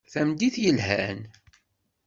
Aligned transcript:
Tameddit 0.11 0.55
yelhan. 0.63 1.19